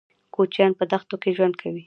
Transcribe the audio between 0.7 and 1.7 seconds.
په دښتو کې ژوند